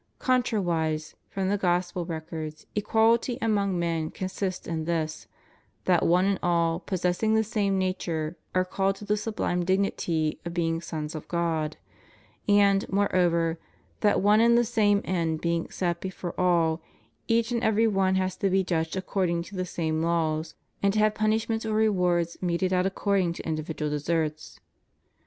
Contrariwise, 0.19 1.13
from 1.29 1.47
the 1.49 1.59
Gospel 1.59 2.05
records, 2.07 2.65
equality 2.73 3.37
among 3.39 3.77
men 3.77 4.09
consists 4.09 4.65
in 4.65 4.85
this, 4.85 5.27
that 5.85 6.03
one 6.07 6.25
and 6.25 6.39
all, 6.41 6.79
possessing 6.79 7.35
the 7.35 7.43
same 7.43 7.77
nature, 7.77 8.35
are 8.55 8.65
called 8.65 8.95
to 8.95 9.05
the 9.05 9.15
sublime 9.15 9.63
dignity 9.63 10.39
of 10.43 10.55
being 10.55 10.81
sons 10.81 11.13
of 11.13 11.27
God; 11.27 11.77
and, 12.49 12.91
moreover, 12.91 13.59
that 13.99 14.23
one 14.23 14.41
and 14.41 14.57
the 14.57 14.65
same 14.65 15.03
end 15.05 15.39
being 15.39 15.69
set 15.69 16.01
before 16.01 16.33
all, 16.35 16.81
each 17.27 17.51
and 17.51 17.63
every 17.63 17.85
one 17.87 18.15
has 18.15 18.35
to 18.37 18.49
be 18.49 18.63
judged 18.63 18.97
according 18.97 19.43
to 19.43 19.55
the 19.55 19.65
same 19.67 20.01
laws 20.01 20.55
and 20.81 20.93
to 20.93 20.97
have 20.97 21.13
punishments 21.13 21.63
or 21.63 21.73
rewards 21.75 22.39
meted 22.41 22.73
out 22.73 22.87
according 22.87 23.33
to 23.33 23.47
individual 23.47 23.91
deserts. 23.91 24.59